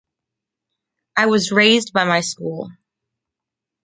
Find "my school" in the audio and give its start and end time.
2.05-2.71